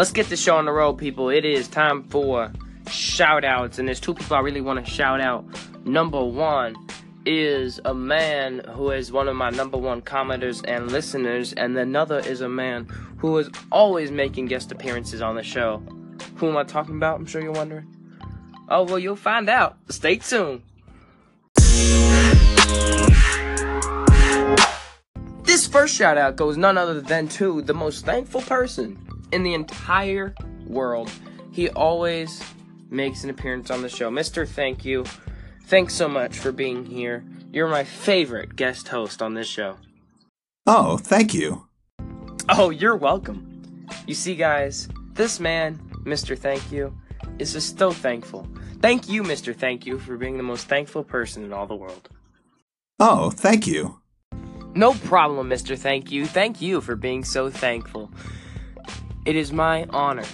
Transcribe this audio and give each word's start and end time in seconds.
let's 0.00 0.12
get 0.12 0.30
the 0.30 0.36
show 0.36 0.56
on 0.56 0.64
the 0.64 0.72
road, 0.72 0.94
people. 0.94 1.28
It 1.28 1.44
is 1.44 1.68
time 1.68 2.04
for 2.04 2.50
shout 2.90 3.44
outs, 3.44 3.78
and 3.78 3.86
there's 3.86 4.00
two 4.00 4.14
people 4.14 4.34
I 4.34 4.40
really 4.40 4.62
want 4.62 4.82
to 4.82 4.90
shout 4.90 5.20
out. 5.20 5.44
Number 5.84 6.24
one 6.24 6.74
is 7.26 7.78
a 7.84 7.92
man 7.92 8.62
who 8.72 8.92
is 8.92 9.12
one 9.12 9.28
of 9.28 9.36
my 9.36 9.50
number 9.50 9.76
one 9.76 10.00
commenters 10.00 10.64
and 10.66 10.90
listeners, 10.90 11.52
and 11.52 11.76
another 11.76 12.18
is 12.20 12.40
a 12.40 12.48
man 12.48 12.86
who 13.18 13.36
is 13.36 13.50
always 13.70 14.10
making 14.10 14.46
guest 14.46 14.72
appearances 14.72 15.20
on 15.20 15.36
the 15.36 15.42
show. 15.42 15.82
Who 16.36 16.48
am 16.48 16.56
I 16.56 16.64
talking 16.64 16.96
about? 16.96 17.20
I'm 17.20 17.26
sure 17.26 17.42
you're 17.42 17.52
wondering. 17.52 17.94
Oh, 18.70 18.84
well, 18.84 18.98
you'll 18.98 19.16
find 19.16 19.50
out. 19.50 19.76
Stay 19.90 20.16
tuned. 20.16 20.62
This 25.42 25.66
first 25.66 25.94
shout 25.94 26.16
out 26.16 26.36
goes 26.36 26.56
none 26.56 26.78
other 26.78 27.02
than 27.02 27.28
to 27.28 27.60
the 27.60 27.74
most 27.74 28.06
thankful 28.06 28.40
person 28.40 29.09
in 29.32 29.42
the 29.42 29.54
entire 29.54 30.34
world. 30.66 31.10
He 31.52 31.68
always 31.70 32.42
makes 32.90 33.24
an 33.24 33.30
appearance 33.30 33.70
on 33.70 33.82
the 33.82 33.88
show. 33.88 34.10
Mr. 34.10 34.46
Thank 34.46 34.84
You. 34.84 35.04
Thanks 35.66 35.94
so 35.94 36.08
much 36.08 36.36
for 36.36 36.52
being 36.52 36.84
here. 36.84 37.24
You're 37.52 37.68
my 37.68 37.84
favorite 37.84 38.56
guest 38.56 38.88
host 38.88 39.22
on 39.22 39.34
this 39.34 39.46
show. 39.46 39.76
Oh, 40.66 40.96
thank 40.98 41.34
you. 41.34 41.66
Oh, 42.48 42.70
you're 42.70 42.96
welcome. 42.96 43.86
You 44.06 44.14
see, 44.14 44.34
guys, 44.34 44.88
this 45.14 45.40
man, 45.40 45.78
Mr. 46.04 46.36
Thank 46.38 46.70
You, 46.72 46.96
is 47.38 47.52
just 47.52 47.78
so 47.78 47.92
thankful. 47.92 48.48
Thank 48.80 49.08
you, 49.08 49.22
Mr. 49.22 49.54
Thank 49.54 49.86
You, 49.86 49.98
for 49.98 50.16
being 50.16 50.36
the 50.36 50.42
most 50.42 50.66
thankful 50.66 51.04
person 51.04 51.44
in 51.44 51.52
all 51.52 51.66
the 51.66 51.74
world. 51.74 52.08
Oh, 52.98 53.30
thank 53.30 53.66
you. 53.66 54.00
No 54.74 54.94
problem, 54.94 55.48
Mr. 55.48 55.76
Thank 55.76 56.10
You. 56.12 56.26
Thank 56.26 56.60
you 56.60 56.80
for 56.80 56.96
being 56.96 57.24
so 57.24 57.50
thankful. 57.50 58.10
It 59.26 59.36
is 59.36 59.52
my 59.52 59.84
honor 59.90 60.24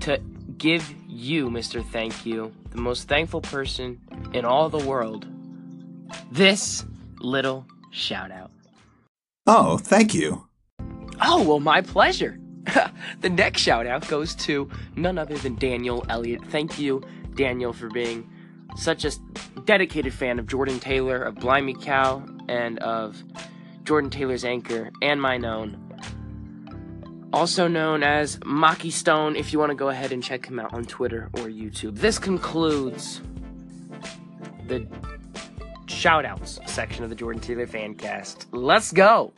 to 0.00 0.20
give 0.58 0.92
you, 1.06 1.48
Mr. 1.48 1.84
Thank 1.84 2.26
You, 2.26 2.52
the 2.70 2.80
most 2.80 3.08
thankful 3.08 3.40
person 3.40 4.00
in 4.32 4.44
all 4.44 4.68
the 4.68 4.84
world, 4.84 5.26
this 6.30 6.84
little 7.20 7.66
shout 7.90 8.32
out. 8.32 8.50
Oh, 9.46 9.78
thank 9.78 10.12
you. 10.12 10.46
Oh, 11.20 11.42
well, 11.42 11.60
my 11.60 11.82
pleasure. 11.82 12.38
the 13.20 13.30
next 13.30 13.60
shout 13.60 13.86
out 13.86 14.06
goes 14.08 14.34
to 14.36 14.68
none 14.96 15.18
other 15.18 15.36
than 15.38 15.54
Daniel 15.56 16.04
Elliott. 16.08 16.44
Thank 16.46 16.78
you, 16.78 17.02
Daniel, 17.34 17.72
for 17.72 17.88
being 17.90 18.28
such 18.76 19.04
a 19.04 19.12
dedicated 19.64 20.12
fan 20.12 20.38
of 20.38 20.46
Jordan 20.46 20.80
Taylor, 20.80 21.22
of 21.22 21.36
Blimey 21.36 21.74
Cow, 21.74 22.24
and 22.48 22.78
of 22.80 23.22
Jordan 23.84 24.10
Taylor's 24.10 24.44
anchor, 24.44 24.90
and 25.00 25.20
mine 25.20 25.44
own. 25.44 25.81
Also 27.32 27.66
known 27.66 28.02
as 28.02 28.36
Maki 28.40 28.92
Stone, 28.92 29.36
if 29.36 29.54
you 29.54 29.58
want 29.58 29.70
to 29.70 29.74
go 29.74 29.88
ahead 29.88 30.12
and 30.12 30.22
check 30.22 30.44
him 30.44 30.58
out 30.58 30.74
on 30.74 30.84
Twitter 30.84 31.30
or 31.32 31.44
YouTube. 31.46 31.96
This 31.96 32.18
concludes 32.18 33.22
the 34.66 34.86
shoutouts 35.86 36.68
section 36.68 37.04
of 37.04 37.08
the 37.08 37.16
Jordan 37.16 37.40
Taylor 37.40 37.66
Fancast. 37.66 38.46
Let's 38.52 38.92
go! 38.92 39.32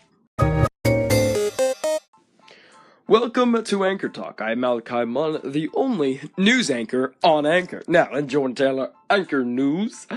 Welcome 3.06 3.62
to 3.62 3.84
Anchor 3.84 4.08
Talk. 4.08 4.40
I'm 4.40 4.60
Malachi 4.60 5.04
Munn, 5.04 5.40
the 5.44 5.70
only 5.74 6.20
news 6.36 6.70
anchor 6.72 7.14
on 7.22 7.46
Anchor. 7.46 7.84
Now, 7.86 8.12
in 8.14 8.26
Jordan 8.26 8.56
Taylor 8.56 8.90
Anchor 9.08 9.44
News, 9.44 10.08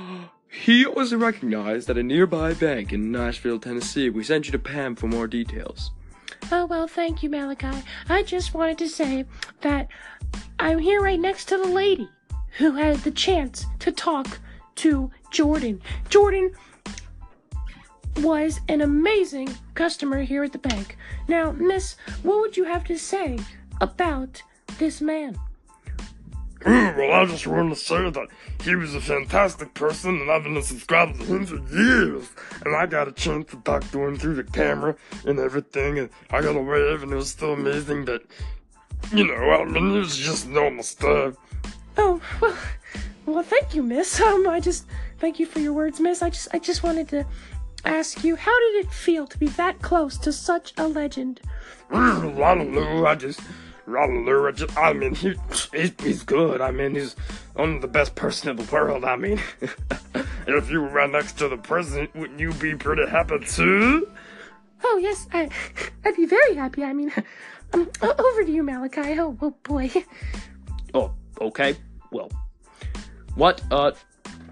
he 0.48 0.84
was 0.84 1.14
recognized 1.14 1.88
at 1.90 1.96
a 1.96 2.02
nearby 2.02 2.54
bank 2.54 2.92
in 2.92 3.12
Nashville, 3.12 3.60
Tennessee. 3.60 4.10
We 4.10 4.24
sent 4.24 4.46
you 4.46 4.52
to 4.52 4.58
Pam 4.58 4.96
for 4.96 5.06
more 5.06 5.28
details. 5.28 5.92
Oh, 6.52 6.66
well, 6.66 6.88
thank 6.88 7.22
you, 7.22 7.30
Malachi. 7.30 7.84
I 8.08 8.24
just 8.24 8.54
wanted 8.54 8.78
to 8.78 8.88
say 8.88 9.24
that 9.60 9.86
I'm 10.58 10.80
here 10.80 11.00
right 11.00 11.20
next 11.20 11.44
to 11.46 11.56
the 11.56 11.68
lady 11.68 12.08
who 12.58 12.72
had 12.72 12.96
the 12.98 13.12
chance 13.12 13.66
to 13.78 13.92
talk 13.92 14.40
to 14.76 15.12
Jordan. 15.30 15.80
Jordan 16.08 16.50
was 18.16 18.60
an 18.68 18.80
amazing 18.80 19.48
customer 19.74 20.22
here 20.22 20.42
at 20.42 20.52
the 20.52 20.58
bank. 20.58 20.96
Now, 21.28 21.52
Miss, 21.52 21.94
what 22.24 22.40
would 22.40 22.56
you 22.56 22.64
have 22.64 22.84
to 22.84 22.98
say 22.98 23.38
about 23.80 24.42
this 24.78 25.00
man? 25.00 25.38
Well, 26.64 27.12
I 27.12 27.24
just 27.26 27.46
wanted 27.46 27.70
to 27.70 27.80
say 27.80 28.10
that 28.10 28.28
he 28.62 28.74
was 28.74 28.94
a 28.94 29.00
fantastic 29.00 29.72
person, 29.74 30.20
and 30.20 30.30
I've 30.30 30.44
been 30.44 30.56
a 30.56 30.62
subscriber 30.62 31.12
to 31.12 31.24
him 31.24 31.46
for 31.46 31.56
years. 31.74 32.28
And 32.64 32.76
I 32.76 32.86
got 32.86 33.08
a 33.08 33.12
chance 33.12 33.50
to 33.50 33.56
talk 33.58 33.90
to 33.92 34.04
him 34.04 34.16
through 34.16 34.34
the 34.34 34.44
camera 34.44 34.96
and 35.24 35.38
everything, 35.38 35.98
and 35.98 36.10
I 36.30 36.42
got 36.42 36.56
a 36.56 36.60
wave, 36.60 37.02
and 37.02 37.12
it 37.12 37.16
was 37.16 37.32
so 37.32 37.52
amazing 37.52 38.04
that, 38.06 38.22
you 39.12 39.26
know, 39.26 39.34
I 39.34 39.64
mean, 39.64 39.96
it 39.96 39.98
was 39.98 40.16
just 40.16 40.48
normal 40.48 40.82
stuff. 40.82 41.36
Oh, 41.96 42.20
well, 42.40 42.56
well, 43.26 43.42
thank 43.42 43.74
you, 43.74 43.82
Miss. 43.82 44.20
Um, 44.20 44.46
I 44.48 44.60
just 44.60 44.86
thank 45.18 45.38
you 45.38 45.46
for 45.46 45.60
your 45.60 45.72
words, 45.72 46.00
Miss. 46.00 46.22
I 46.22 46.30
just, 46.30 46.48
I 46.52 46.58
just 46.58 46.82
wanted 46.82 47.08
to 47.08 47.26
ask 47.84 48.22
you, 48.22 48.36
how 48.36 48.58
did 48.58 48.84
it 48.84 48.92
feel 48.92 49.26
to 49.26 49.38
be 49.38 49.48
that 49.48 49.80
close 49.80 50.18
to 50.18 50.32
such 50.32 50.74
a 50.76 50.86
legend? 50.86 51.40
Ronaldo, 51.90 53.06
I 53.06 53.14
just, 53.14 53.40
Ronaldo, 53.90 54.48
I 54.48 54.52
just, 54.52 54.78
I 54.78 54.92
mean, 54.92 55.14
he, 55.14 55.34
he's, 55.72 55.92
he's 56.00 56.22
good. 56.22 56.60
I 56.60 56.70
mean, 56.70 56.94
he's 56.94 57.14
one 57.54 57.76
of 57.76 57.82
the 57.82 57.88
best 57.88 58.14
person 58.14 58.50
in 58.50 58.56
the 58.56 58.72
world. 58.72 59.04
I 59.04 59.16
mean, 59.16 59.40
if 60.46 60.70
you 60.70 60.80
were 60.80 60.88
right 60.88 61.10
next 61.10 61.38
to 61.38 61.48
the 61.48 61.56
president, 61.56 62.14
wouldn't 62.14 62.40
you 62.40 62.52
be 62.54 62.74
pretty 62.74 63.06
happy 63.08 63.40
too? 63.40 64.10
Oh 64.82 64.98
yes, 64.98 65.26
I, 65.32 65.50
I'd 66.04 66.16
be 66.16 66.26
very 66.26 66.54
happy. 66.54 66.84
I 66.84 66.92
mean, 66.92 67.12
um, 67.72 67.90
over 68.02 68.44
to 68.44 68.50
you, 68.50 68.62
Malachi. 68.62 69.18
Oh, 69.20 69.36
oh 69.40 69.54
boy. 69.62 69.90
Oh, 70.94 71.12
okay. 71.40 71.76
Well, 72.10 72.30
what 73.34 73.62
a 73.70 73.94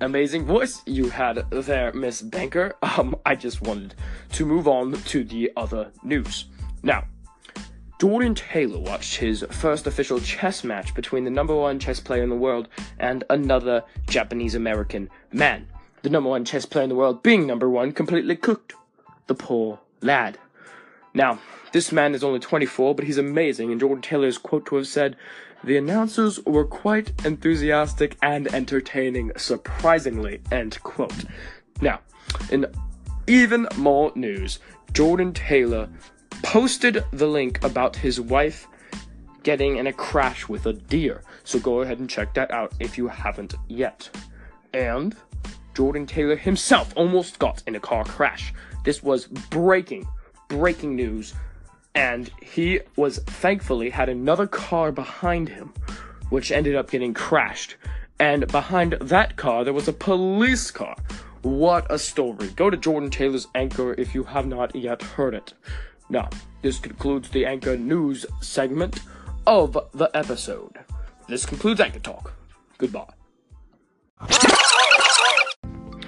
amazing 0.00 0.44
voice 0.46 0.82
you 0.86 1.08
had 1.08 1.44
there, 1.50 1.92
Miss 1.92 2.22
Banker. 2.22 2.74
Um, 2.82 3.16
I 3.26 3.34
just 3.34 3.62
wanted 3.62 3.94
to 4.32 4.46
move 4.46 4.68
on 4.68 4.92
to 4.92 5.24
the 5.24 5.50
other 5.56 5.90
news. 6.02 6.46
Now, 6.82 7.04
Jordan 8.00 8.36
Taylor 8.36 8.78
watched 8.78 9.16
his 9.16 9.44
first 9.50 9.88
official 9.88 10.20
chess 10.20 10.62
match 10.62 10.94
between 10.94 11.24
the 11.24 11.30
number 11.30 11.54
one 11.54 11.80
chess 11.80 11.98
player 11.98 12.22
in 12.22 12.30
the 12.30 12.36
world 12.36 12.68
and 13.00 13.24
another 13.28 13.82
Japanese 14.06 14.54
American 14.54 15.10
man. 15.32 15.66
The 16.02 16.10
number 16.10 16.30
one 16.30 16.44
chess 16.44 16.64
player 16.64 16.84
in 16.84 16.90
the 16.90 16.94
world 16.94 17.24
being 17.24 17.44
number 17.44 17.68
one 17.68 17.90
completely 17.90 18.36
cooked. 18.36 18.74
The 19.26 19.34
poor 19.34 19.80
lad. 20.00 20.38
Now, 21.12 21.40
this 21.72 21.90
man 21.90 22.14
is 22.14 22.22
only 22.22 22.38
24, 22.38 22.94
but 22.94 23.04
he's 23.04 23.18
amazing, 23.18 23.72
and 23.72 23.80
Jordan 23.80 24.00
Taylor 24.00 24.28
is 24.28 24.38
quote 24.38 24.66
to 24.66 24.76
have 24.76 24.86
said, 24.86 25.16
The 25.64 25.76
announcers 25.76 26.38
were 26.46 26.64
quite 26.64 27.12
enthusiastic 27.24 28.16
and 28.22 28.46
entertaining, 28.54 29.32
surprisingly, 29.36 30.40
end 30.52 30.80
quote. 30.84 31.24
Now, 31.80 31.98
in 32.50 32.66
even 33.26 33.66
more 33.76 34.12
news, 34.14 34.60
Jordan 34.92 35.32
Taylor 35.32 35.88
posted 36.42 37.04
the 37.12 37.26
link 37.26 37.62
about 37.64 37.96
his 37.96 38.20
wife 38.20 38.66
getting 39.42 39.76
in 39.76 39.86
a 39.86 39.92
crash 39.92 40.48
with 40.48 40.66
a 40.66 40.72
deer, 40.72 41.22
so 41.44 41.58
go 41.58 41.80
ahead 41.80 41.98
and 41.98 42.10
check 42.10 42.34
that 42.34 42.50
out 42.50 42.72
if 42.80 42.98
you 42.98 43.08
haven't 43.08 43.54
yet. 43.68 44.10
And 44.74 45.16
Jordan 45.74 46.06
Taylor 46.06 46.36
himself 46.36 46.92
almost 46.96 47.38
got 47.38 47.62
in 47.66 47.76
a 47.76 47.80
car 47.80 48.04
crash. 48.04 48.52
This 48.84 49.02
was 49.02 49.26
breaking, 49.26 50.06
breaking 50.48 50.96
news. 50.96 51.34
And 51.94 52.30
he 52.42 52.80
was 52.96 53.18
thankfully 53.18 53.90
had 53.90 54.08
another 54.08 54.46
car 54.46 54.92
behind 54.92 55.48
him, 55.48 55.72
which 56.30 56.52
ended 56.52 56.74
up 56.74 56.90
getting 56.90 57.14
crashed. 57.14 57.76
And 58.20 58.46
behind 58.48 58.94
that 59.00 59.36
car, 59.36 59.64
there 59.64 59.72
was 59.72 59.88
a 59.88 59.92
police 59.92 60.70
car. 60.70 60.96
What 61.42 61.86
a 61.90 61.98
story. 61.98 62.48
Go 62.48 62.70
to 62.70 62.76
Jordan 62.76 63.10
Taylor's 63.10 63.46
Anchor 63.54 63.94
if 63.94 64.14
you 64.14 64.24
have 64.24 64.46
not 64.46 64.74
yet 64.74 65.02
heard 65.02 65.34
it. 65.34 65.54
Now, 66.10 66.30
this 66.62 66.78
concludes 66.78 67.28
the 67.30 67.44
Anchor 67.44 67.76
News 67.76 68.24
segment 68.40 69.00
of 69.46 69.76
the 69.92 70.10
episode. 70.14 70.78
This 71.28 71.44
concludes 71.44 71.80
Anchor 71.80 71.98
Talk. 71.98 72.32
Goodbye. 72.78 73.12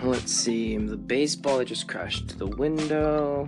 Let's 0.02 0.32
see, 0.32 0.78
the 0.78 0.96
baseball 0.96 1.58
that 1.58 1.66
just 1.66 1.86
crashed 1.86 2.28
to 2.30 2.38
the 2.38 2.46
window, 2.46 3.46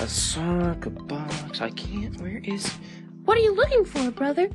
a 0.00 0.08
sock, 0.08 0.86
a 0.86 0.90
box. 0.90 1.60
I 1.60 1.68
can't. 1.70 2.18
Where 2.20 2.40
is? 2.42 2.66
What 3.26 3.36
are 3.36 3.42
you 3.42 3.54
looking 3.54 3.84
for, 3.84 4.10
brother? 4.10 4.48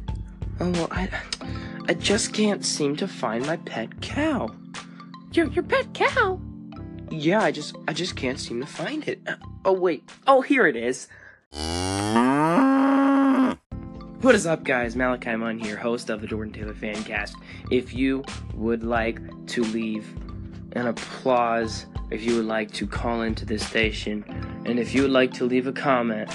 Oh 0.60 0.72
well, 0.72 0.88
I, 0.90 1.08
I 1.88 1.94
just 1.94 2.34
can't 2.34 2.66
seem 2.66 2.96
to 2.98 3.08
find 3.08 3.46
my 3.46 3.58
pet 3.58 4.02
cow. 4.02 4.50
Your 5.32 5.48
your 5.50 5.64
pet 5.64 5.94
cow? 5.94 6.42
Yeah, 7.12 7.42
I 7.42 7.52
just 7.52 7.76
I 7.88 7.94
just 7.94 8.16
can't 8.16 8.40
seem 8.40 8.62
to 8.62 8.68
find 8.68 9.08
it. 9.08 9.20
Oh 9.66 9.74
wait. 9.74 10.10
Oh, 10.28 10.42
here 10.42 10.68
it 10.68 10.76
is. 10.76 11.08
What 14.22 14.36
is 14.36 14.46
up, 14.46 14.64
guys? 14.64 14.96
Malachi 14.96 15.36
Munn 15.36 15.60
here, 15.60 15.78
host 15.78 16.10
of 16.10 16.22
the 16.22 16.28
Jordan 16.28 16.54
Taylor 16.54 16.74
Fancast. 16.74 17.34
If 17.72 17.94
you 17.94 18.24
would 18.54 18.84
like 18.84 19.20
to 19.48 19.64
leave 19.64 20.14
an 20.74 20.88
applause, 20.88 21.86
if 22.12 22.24
you 22.24 22.36
would 22.36 22.46
like 22.46 22.72
to 22.74 22.86
call 22.86 23.22
into 23.22 23.46
this 23.46 23.66
station, 23.66 24.24
and 24.66 24.78
if 24.78 24.94
you 24.94 25.02
would 25.04 25.12
like 25.12 25.34
to 25.36 25.46
leave 25.46 25.68
a 25.68 25.72
comment 25.72 26.30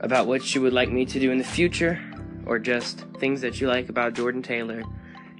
about 0.00 0.26
what 0.26 0.54
you 0.54 0.62
would 0.62 0.72
like 0.72 0.90
me 0.90 1.04
to 1.04 1.20
do 1.20 1.30
in 1.30 1.38
the 1.38 1.44
future, 1.44 2.00
or 2.46 2.58
just 2.58 3.04
things 3.18 3.42
that 3.42 3.60
you 3.60 3.68
like 3.68 3.88
about 3.88 4.14
Jordan 4.14 4.42
Taylor, 4.42 4.82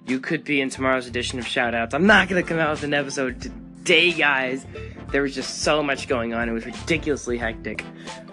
you 0.07 0.21
could 0.21 0.45
be 0.45 0.61
in 0.61 0.71
tomorrow's 0.71 1.09
edition 1.09 1.39
of 1.39 1.45
Shoutouts. 1.45 1.95
I'm 1.95 2.07
not 2.07 2.29
gonna 2.29 2.43
come 2.43 2.59
out 2.59 2.71
with 2.71 2.85
an 2.85 2.95
episode 2.95 3.51
today, 3.83 4.13
guys. 4.13 4.65
There 5.11 5.23
was 5.23 5.35
just 5.35 5.63
so 5.63 5.83
much 5.83 6.07
going 6.07 6.35
on. 6.35 6.49
It 6.49 6.53
was 6.53 6.65
ridiculously 6.65 7.37
hectic. 7.37 7.85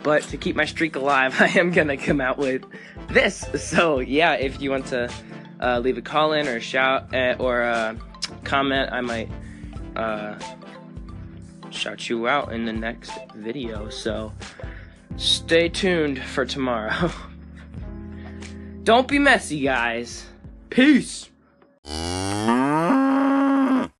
But 0.03 0.21
to 0.23 0.37
keep 0.37 0.55
my 0.55 0.65
streak 0.65 0.95
alive, 0.95 1.35
I 1.41 1.47
am 1.59 1.71
gonna 1.71 1.97
come 1.97 2.21
out 2.21 2.37
with 2.37 2.63
this. 3.09 3.45
So 3.57 3.99
yeah, 3.99 4.33
if 4.33 4.61
you 4.61 4.69
want 4.69 4.85
to 4.87 5.11
uh, 5.59 5.79
leave 5.79 5.97
a 5.97 6.03
call 6.03 6.33
in 6.33 6.47
or 6.47 6.57
a 6.57 6.61
shout 6.61 7.13
uh, 7.15 7.35
or 7.39 7.61
a 7.61 7.97
comment, 8.43 8.91
I 8.93 9.01
might 9.01 9.29
uh, 9.95 10.37
shout 11.71 12.07
you 12.09 12.27
out 12.27 12.53
in 12.53 12.65
the 12.65 12.73
next 12.73 13.11
video. 13.35 13.89
So 13.89 14.31
stay 15.17 15.67
tuned 15.67 16.21
for 16.23 16.45
tomorrow. 16.45 17.11
Don't 18.83 19.07
be 19.07 19.17
messy, 19.17 19.61
guys. 19.61 20.25
Peace. 20.69 21.29